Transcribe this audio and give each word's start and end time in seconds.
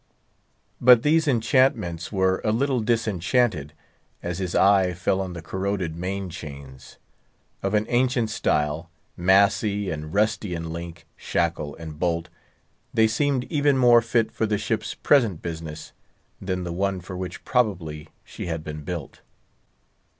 But 0.81 1.03
these 1.03 1.27
enchantments 1.27 2.11
were 2.11 2.41
a 2.43 2.51
little 2.51 2.79
disenchanted 2.79 3.73
as 4.23 4.39
his 4.39 4.55
eye 4.55 4.93
fell 4.95 5.21
on 5.21 5.33
the 5.33 5.43
corroded 5.43 5.95
main 5.95 6.31
chains. 6.31 6.97
Of 7.61 7.75
an 7.75 7.85
ancient 7.87 8.31
style, 8.31 8.89
massy 9.15 9.91
and 9.91 10.11
rusty 10.11 10.55
in 10.55 10.73
link, 10.73 11.05
shackle 11.15 11.75
and 11.75 11.99
bolt, 11.99 12.29
they 12.91 13.07
seemed 13.07 13.43
even 13.43 13.77
more 13.77 14.01
fit 14.01 14.31
for 14.31 14.47
the 14.47 14.57
ship's 14.57 14.95
present 14.95 15.43
business 15.43 15.91
than 16.41 16.63
the 16.63 16.73
one 16.73 16.99
for 16.99 17.15
which 17.15 17.39
she 18.25 18.47
had 18.47 18.63
been 18.63 18.81
built. 18.83 19.21